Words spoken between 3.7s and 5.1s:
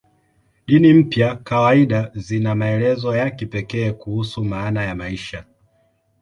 kuhusu maana ya